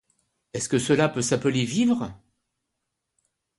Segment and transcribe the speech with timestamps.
[0.53, 2.19] Est-ce que cela peut s’appeler vivre!